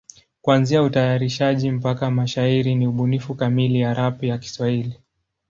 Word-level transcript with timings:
Kuanzia 0.41 0.83
utayarishaji 0.83 1.71
mpaka 1.71 2.11
mashairi 2.11 2.75
ni 2.75 2.87
ubunifu 2.87 3.35
kamili 3.35 3.79
ya 3.79 3.93
rap 3.93 4.23
ya 4.23 4.37
Kiswahili. 4.37 4.99